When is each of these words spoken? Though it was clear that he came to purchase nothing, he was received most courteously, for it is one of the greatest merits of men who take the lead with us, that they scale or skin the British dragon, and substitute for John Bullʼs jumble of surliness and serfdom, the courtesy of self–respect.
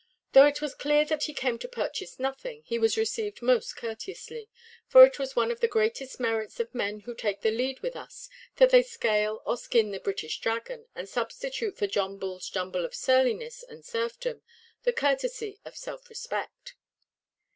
Though 0.33 0.47
it 0.47 0.63
was 0.63 0.73
clear 0.73 1.05
that 1.05 1.25
he 1.25 1.33
came 1.35 1.59
to 1.59 1.67
purchase 1.67 2.17
nothing, 2.17 2.63
he 2.65 2.79
was 2.79 2.97
received 2.97 3.43
most 3.43 3.75
courteously, 3.77 4.49
for 4.87 5.05
it 5.05 5.19
is 5.19 5.35
one 5.35 5.51
of 5.51 5.59
the 5.59 5.67
greatest 5.67 6.19
merits 6.19 6.59
of 6.59 6.73
men 6.73 7.01
who 7.01 7.13
take 7.13 7.41
the 7.41 7.51
lead 7.51 7.81
with 7.81 7.95
us, 7.95 8.27
that 8.55 8.71
they 8.71 8.81
scale 8.81 9.43
or 9.45 9.57
skin 9.57 9.91
the 9.91 9.99
British 9.99 10.39
dragon, 10.39 10.87
and 10.95 11.07
substitute 11.07 11.77
for 11.77 11.85
John 11.85 12.19
Bullʼs 12.19 12.51
jumble 12.51 12.83
of 12.83 12.95
surliness 12.95 13.61
and 13.61 13.85
serfdom, 13.85 14.41
the 14.85 14.91
courtesy 14.91 15.59
of 15.65 15.77
self–respect. 15.77 16.73